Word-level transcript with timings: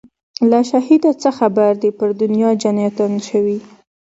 له 0.49 0.59
شهیده 0.69 1.11
څه 1.21 1.29
خبر 1.39 1.71
دي 1.81 1.89
پر 1.97 2.09
دنیا 2.21 2.49
جنتیان 2.61 3.13
سوي 3.29 3.57